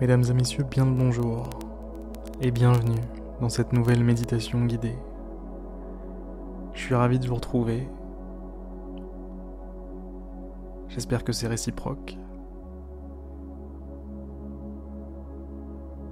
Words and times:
Mesdames 0.00 0.24
et 0.28 0.32
messieurs, 0.32 0.64
bien 0.64 0.84
le 0.84 0.90
bonjour 0.90 1.48
et 2.40 2.50
bienvenue 2.50 3.00
dans 3.40 3.48
cette 3.48 3.72
nouvelle 3.72 4.02
méditation 4.02 4.64
guidée. 4.64 4.96
Je 6.72 6.80
suis 6.80 6.94
ravi 6.94 7.20
de 7.20 7.28
vous 7.28 7.36
retrouver. 7.36 7.88
J'espère 10.88 11.22
que 11.22 11.32
c'est 11.32 11.46
réciproque. 11.46 12.18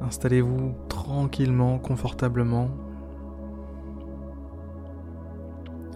Installez-vous 0.01 0.73
tranquillement, 0.89 1.79
confortablement. 1.79 2.69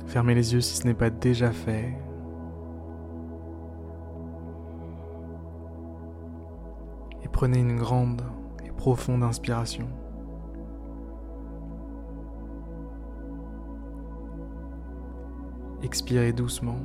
Fermez 0.06 0.34
les 0.34 0.54
yeux 0.54 0.60
si 0.60 0.76
ce 0.76 0.86
n'est 0.86 0.94
pas 0.94 1.10
déjà 1.10 1.52
fait. 1.52 1.96
Prenez 7.44 7.60
une 7.60 7.76
grande 7.76 8.22
et 8.64 8.70
profonde 8.70 9.22
inspiration. 9.22 9.86
Expirez 15.82 16.32
doucement, 16.32 16.78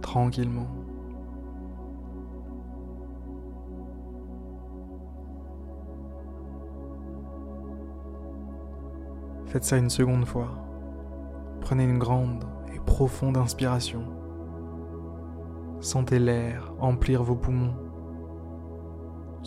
tranquillement. 0.00 0.66
Faites 9.46 9.62
ça 9.62 9.76
une 9.76 9.90
seconde 9.90 10.24
fois. 10.24 10.48
Prenez 11.60 11.84
une 11.84 12.00
grande 12.00 12.42
et 12.74 12.80
profonde 12.80 13.36
inspiration. 13.36 14.02
Sentez 15.78 16.18
l'air 16.18 16.72
emplir 16.80 17.22
vos 17.22 17.36
poumons. 17.36 17.87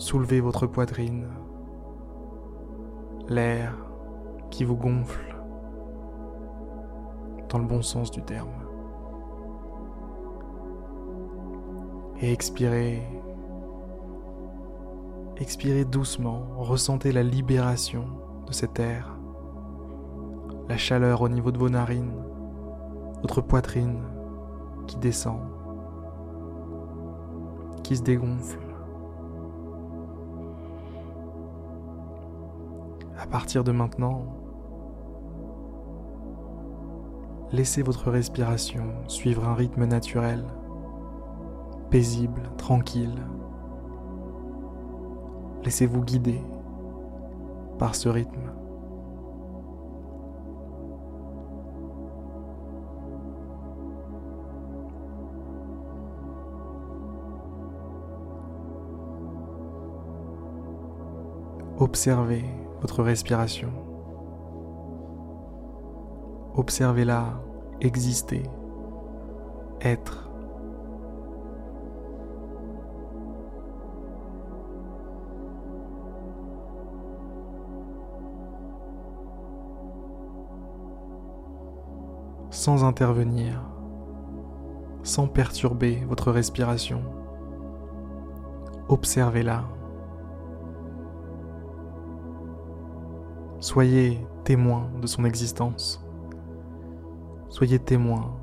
Soulevez 0.02 0.40
votre 0.40 0.66
poitrine. 0.66 1.28
L'air 3.28 3.72
qui 4.50 4.64
vous 4.64 4.74
gonfle 4.74 5.36
dans 7.48 7.58
le 7.58 7.66
bon 7.66 7.82
sens 7.82 8.10
du 8.10 8.20
terme. 8.20 8.50
Et 12.20 12.32
expirez. 12.32 13.00
Expirez 15.36 15.84
doucement, 15.84 16.46
ressentez 16.56 17.12
la 17.12 17.22
libération 17.22 18.06
de 18.48 18.52
cet 18.52 18.80
air, 18.80 19.16
la 20.68 20.78
chaleur 20.78 21.22
au 21.22 21.28
niveau 21.28 21.52
de 21.52 21.58
vos 21.58 21.70
narines, 21.70 22.24
votre 23.22 23.40
poitrine 23.40 24.02
qui 24.88 24.96
descend, 24.96 25.42
qui 27.84 27.96
se 27.96 28.02
dégonfle. 28.02 28.61
À 33.22 33.26
partir 33.26 33.62
de 33.62 33.70
maintenant, 33.70 34.24
laissez 37.52 37.80
votre 37.80 38.10
respiration 38.10 38.82
suivre 39.06 39.48
un 39.48 39.54
rythme 39.54 39.84
naturel 39.84 40.44
paisible, 41.88 42.42
tranquille. 42.58 43.14
Laissez-vous 45.64 46.02
guider 46.02 46.42
par 47.78 47.94
ce 47.94 48.08
rythme. 48.08 48.50
Observez 61.78 62.61
votre 62.82 63.02
respiration. 63.02 63.70
Observez-la 66.54 67.40
exister, 67.80 68.42
être. 69.80 70.28
sans 82.50 82.84
intervenir, 82.84 83.60
sans 85.02 85.26
perturber 85.26 86.04
votre 86.06 86.30
respiration. 86.30 87.02
Observez-la. 88.88 89.64
Soyez 93.62 94.18
témoin 94.42 94.90
de 95.00 95.06
son 95.06 95.24
existence. 95.24 96.04
Soyez 97.48 97.78
témoin 97.78 98.34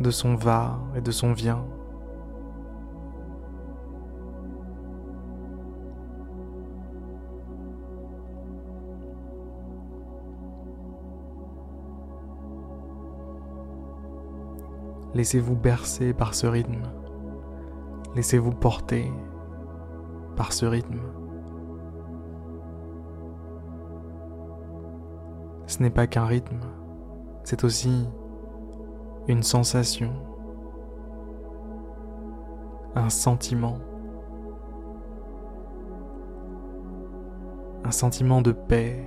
de 0.00 0.10
son 0.10 0.34
va 0.34 0.80
et 0.96 1.00
de 1.00 1.12
son 1.12 1.32
vient. 1.32 1.64
Laissez-vous 15.14 15.54
bercer 15.54 16.12
par 16.12 16.34
ce 16.34 16.48
rythme. 16.48 16.82
Laissez-vous 18.16 18.50
porter 18.50 19.12
par 20.36 20.52
ce 20.52 20.66
rythme. 20.66 21.00
Ce 25.66 25.82
n'est 25.82 25.90
pas 25.90 26.06
qu'un 26.06 26.24
rythme, 26.24 26.60
c'est 27.42 27.64
aussi 27.64 28.06
une 29.28 29.42
sensation, 29.42 30.12
un 32.94 33.08
sentiment, 33.08 33.78
un 37.84 37.90
sentiment 37.90 38.42
de 38.42 38.52
paix 38.52 39.04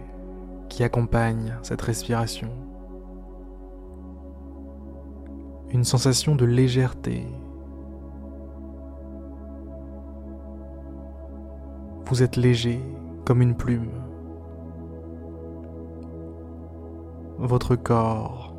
qui 0.69 0.83
accompagne 0.83 1.55
cette 1.61 1.81
respiration 1.81 2.49
une 5.71 5.83
sensation 5.83 6.35
de 6.35 6.45
légèreté. 6.45 7.25
Vous 12.09 12.23
êtes 12.23 12.37
léger 12.37 12.81
comme 13.25 13.41
une 13.41 13.53
plume. 13.53 13.89
Votre 17.37 17.75
corps 17.75 18.55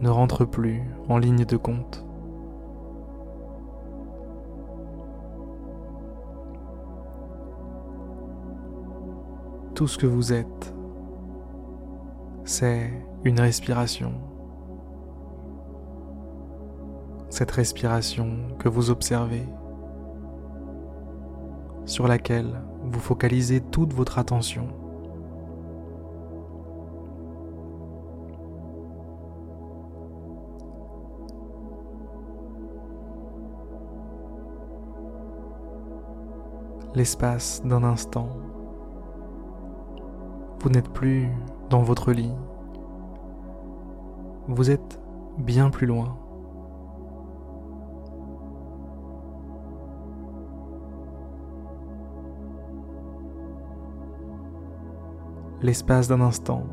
ne 0.00 0.08
rentre 0.08 0.44
plus 0.44 0.82
en 1.08 1.18
ligne 1.18 1.44
de 1.44 1.56
compte. 1.56 2.04
Tout 9.76 9.86
ce 9.86 9.98
que 9.98 10.08
vous 10.08 10.32
êtes, 10.32 10.74
c'est 12.44 12.90
une 13.22 13.38
respiration. 13.38 14.14
Cette 17.28 17.52
respiration 17.52 18.48
que 18.58 18.68
vous 18.68 18.90
observez, 18.90 19.46
sur 21.90 22.06
laquelle 22.06 22.62
vous 22.84 23.00
focalisez 23.00 23.60
toute 23.60 23.92
votre 23.92 24.20
attention. 24.20 24.68
L'espace 36.94 37.60
d'un 37.64 37.82
instant, 37.82 38.28
vous 40.60 40.70
n'êtes 40.70 40.90
plus 40.90 41.28
dans 41.70 41.82
votre 41.82 42.12
lit, 42.12 42.32
vous 44.46 44.70
êtes 44.70 45.00
bien 45.38 45.70
plus 45.70 45.88
loin. 45.88 46.16
L'espace 55.62 56.08
d'un 56.08 56.20
instant. 56.20 56.64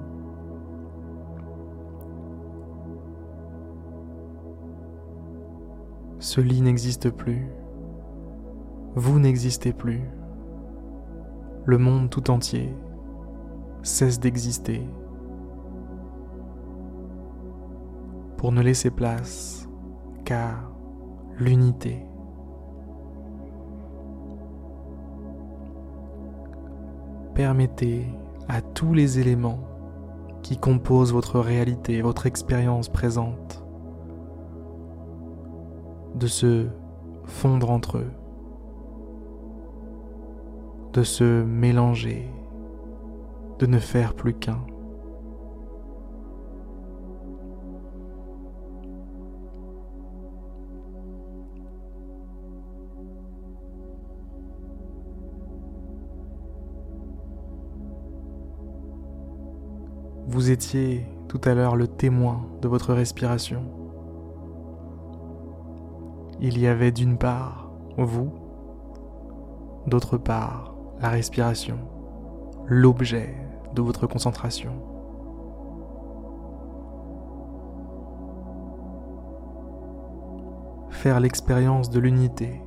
Ce 6.20 6.42
lit 6.42 6.62
n'existe 6.62 7.10
plus. 7.10 7.48
Vous 8.96 9.20
n'existez 9.20 9.74
plus. 9.74 10.02
Le 11.66 11.78
monde 11.78 12.10
tout 12.10 12.32
entier 12.32 12.74
cesse 13.84 14.20
d'exister. 14.20 14.88
pour 18.38 18.52
ne 18.52 18.62
laisser 18.62 18.92
place 18.92 19.68
qu'à 20.24 20.52
l'unité. 21.40 22.06
Permettez 27.34 28.08
à 28.50 28.62
tous 28.62 28.94
les 28.94 29.20
éléments 29.20 29.60
qui 30.42 30.58
composent 30.58 31.14
votre 31.14 31.40
réalité, 31.40 32.02
votre 32.02 32.26
expérience 32.26 32.90
présente, 32.90 33.66
de 36.16 36.28
se 36.28 36.68
fondre 37.26 37.70
entre 37.70 37.98
eux, 37.98 38.12
de 40.94 41.04
se 41.04 41.44
mélanger, 41.44 42.32
de 43.60 43.66
ne 43.66 43.80
faire 43.80 44.14
plus 44.14 44.34
qu'un. 44.34 44.62
Vous 60.38 60.52
étiez 60.52 61.04
tout 61.28 61.42
à 61.46 61.56
l'heure 61.56 61.76
le 61.76 61.88
témoin 61.88 62.46
de 62.62 62.68
votre 62.68 62.94
respiration. 62.94 63.64
Il 66.40 66.60
y 66.60 66.68
avait 66.68 66.92
d'une 66.92 67.18
part 67.18 67.72
vous, 67.98 68.30
d'autre 69.88 70.20
part 70.20 70.76
la 71.02 71.10
respiration, 71.10 71.80
l'objet 72.68 73.36
de 73.74 73.82
votre 73.82 74.06
concentration. 74.06 74.74
Faire 80.92 81.20
l'expérience 81.20 81.90
de 81.90 82.00
l'unité, 82.00 82.62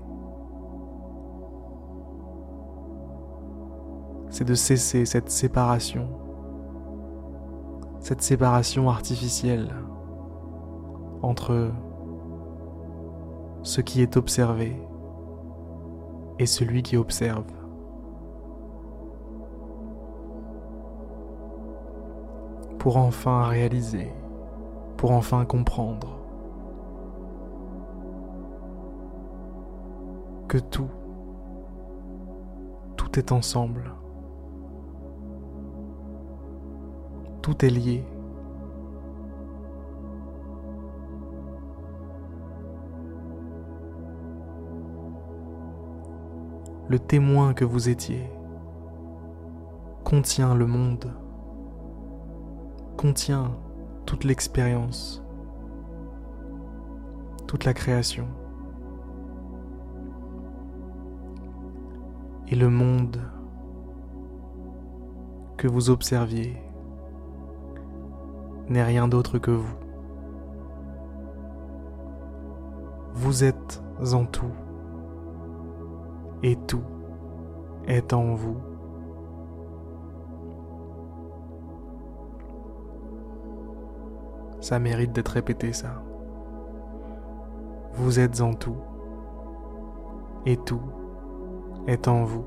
c'est 4.28 4.44
de 4.44 4.54
cesser 4.56 5.04
cette 5.04 5.30
séparation 5.30 6.19
cette 8.10 8.22
séparation 8.22 8.90
artificielle 8.90 9.72
entre 11.22 11.70
ce 13.62 13.80
qui 13.80 14.02
est 14.02 14.16
observé 14.16 14.76
et 16.40 16.46
celui 16.46 16.82
qui 16.82 16.96
observe. 16.96 17.44
Pour 22.80 22.96
enfin 22.96 23.44
réaliser, 23.44 24.12
pour 24.96 25.12
enfin 25.12 25.44
comprendre 25.44 26.18
que 30.48 30.58
tout, 30.58 30.90
tout 32.96 33.20
est 33.20 33.30
ensemble. 33.30 33.94
Tout 37.50 37.64
est 37.64 37.70
lié. 37.70 38.04
Le 46.88 47.00
témoin 47.00 47.52
que 47.52 47.64
vous 47.64 47.88
étiez 47.88 48.30
contient 50.04 50.54
le 50.54 50.68
monde, 50.68 51.12
contient 52.96 53.56
toute 54.06 54.22
l'expérience, 54.22 55.24
toute 57.48 57.64
la 57.64 57.74
création. 57.74 58.28
Et 62.46 62.54
le 62.54 62.70
monde 62.70 63.20
que 65.56 65.66
vous 65.66 65.90
observiez 65.90 66.69
n'est 68.70 68.84
rien 68.84 69.08
d'autre 69.08 69.38
que 69.38 69.50
vous. 69.50 69.74
Vous 73.14 73.44
êtes 73.44 73.82
en 74.12 74.24
tout 74.24 74.52
et 76.42 76.56
tout 76.56 76.84
est 77.86 78.12
en 78.12 78.34
vous. 78.34 78.56
Ça 84.60 84.78
mérite 84.78 85.12
d'être 85.12 85.28
répété 85.28 85.72
ça. 85.72 86.02
Vous 87.94 88.20
êtes 88.20 88.40
en 88.40 88.54
tout 88.54 88.76
et 90.46 90.56
tout 90.56 90.82
est 91.86 92.08
en 92.08 92.24
vous. 92.24 92.44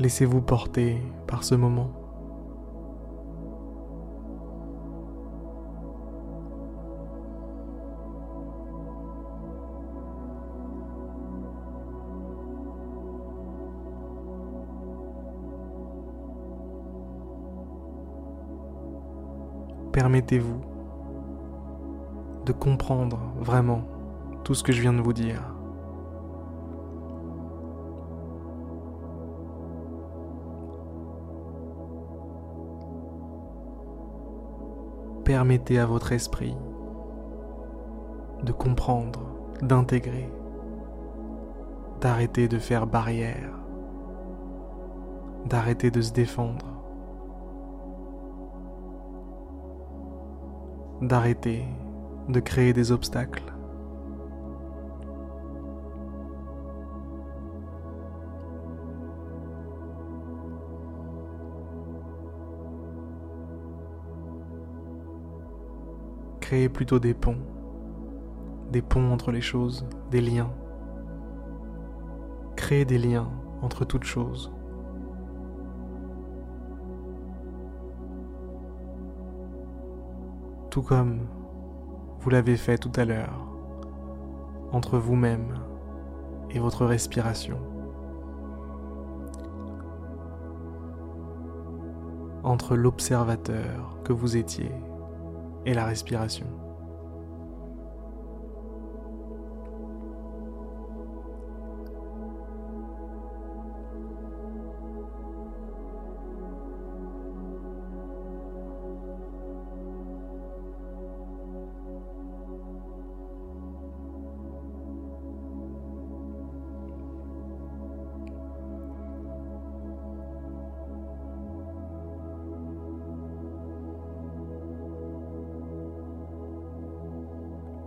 Laissez-vous 0.00 0.40
porter 0.40 0.96
par 1.26 1.44
ce 1.44 1.54
moment. 1.54 1.90
Permettez-vous 19.92 20.62
de 22.46 22.52
comprendre 22.52 23.18
vraiment 23.38 23.82
tout 24.44 24.54
ce 24.54 24.62
que 24.62 24.72
je 24.72 24.80
viens 24.80 24.94
de 24.94 25.02
vous 25.02 25.12
dire. 25.12 25.59
Permettez 35.30 35.78
à 35.78 35.86
votre 35.86 36.10
esprit 36.10 36.56
de 38.42 38.50
comprendre, 38.50 39.20
d'intégrer, 39.62 40.28
d'arrêter 42.00 42.48
de 42.48 42.58
faire 42.58 42.88
barrière, 42.88 43.52
d'arrêter 45.46 45.92
de 45.92 46.00
se 46.00 46.12
défendre, 46.12 46.66
d'arrêter 51.00 51.64
de 52.28 52.40
créer 52.40 52.72
des 52.72 52.90
obstacles. 52.90 53.52
Créer 66.50 66.68
plutôt 66.68 66.98
des 66.98 67.14
ponts, 67.14 67.38
des 68.72 68.82
ponts 68.82 69.12
entre 69.12 69.30
les 69.30 69.40
choses, 69.40 69.86
des 70.10 70.20
liens. 70.20 70.50
Créer 72.56 72.84
des 72.84 72.98
liens 72.98 73.30
entre 73.62 73.84
toutes 73.84 74.02
choses. 74.02 74.52
Tout 80.70 80.82
comme 80.82 81.20
vous 82.18 82.30
l'avez 82.30 82.56
fait 82.56 82.78
tout 82.78 82.90
à 82.96 83.04
l'heure, 83.04 83.46
entre 84.72 84.98
vous-même 84.98 85.54
et 86.50 86.58
votre 86.58 86.84
respiration. 86.84 87.58
Entre 92.42 92.74
l'observateur 92.74 94.00
que 94.02 94.12
vous 94.12 94.36
étiez 94.36 94.72
et 95.66 95.74
la 95.74 95.86
respiration. 95.86 96.46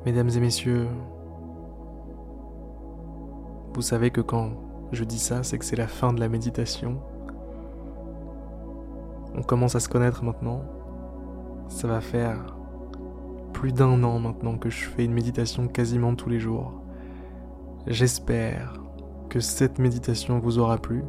Mesdames 0.05 0.29
et 0.35 0.39
messieurs, 0.41 0.87
vous 3.73 3.81
savez 3.81 4.11
que 4.11 4.19
quand 4.19 4.51
je 4.91 5.05
dis 5.05 5.17
ça, 5.17 5.43
c'est 5.43 5.57
que 5.57 5.63
c'est 5.63 5.77
la 5.77 5.87
fin 5.87 6.11
de 6.11 6.19
la 6.19 6.27
méditation. 6.27 6.99
On 9.33 9.41
commence 9.43 9.75
à 9.75 9.79
se 9.79 9.87
connaître 9.87 10.23
maintenant. 10.25 10.61
Ça 11.69 11.87
va 11.87 12.01
faire 12.01 12.57
plus 13.53 13.71
d'un 13.71 14.03
an 14.03 14.19
maintenant 14.19 14.57
que 14.57 14.69
je 14.69 14.83
fais 14.83 15.05
une 15.05 15.13
méditation 15.13 15.69
quasiment 15.69 16.15
tous 16.15 16.27
les 16.27 16.39
jours. 16.39 16.73
J'espère 17.87 18.83
que 19.29 19.39
cette 19.39 19.79
méditation 19.79 20.39
vous 20.39 20.59
aura 20.59 20.77
plu. 20.77 21.05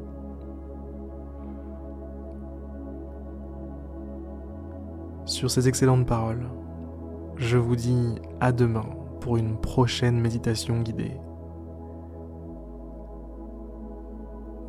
Sur 5.25 5.51
ces 5.51 5.67
excellentes 5.67 6.07
paroles, 6.07 6.49
je 7.37 7.59
vous 7.59 7.77
dis 7.77 8.15
à 8.41 8.53
demain 8.53 8.87
pour 9.21 9.37
une 9.37 9.57
prochaine 9.57 10.21
méditation 10.21 10.81
guidée. 10.81 11.17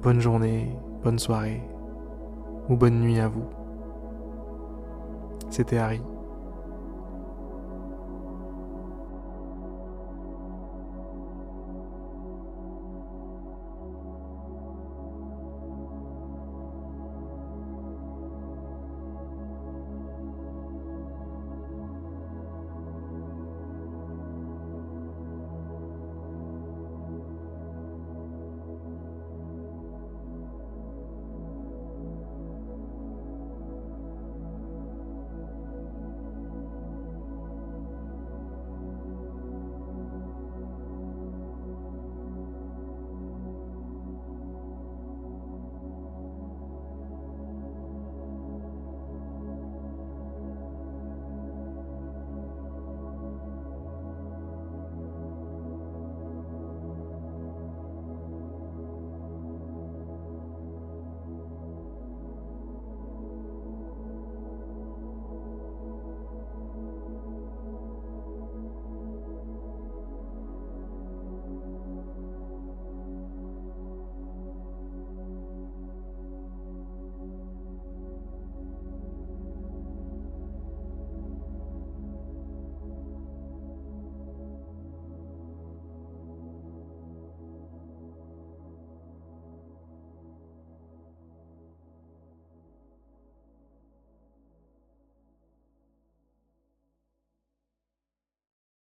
Bonne 0.02 0.20
journée, 0.20 0.78
bonne 1.04 1.20
soirée 1.20 1.62
ou 2.70 2.76
bonne 2.76 3.00
nuit 3.00 3.20
à 3.20 3.28
vous. 3.28 3.46
C'était 5.50 5.78
Harry. 5.78 6.02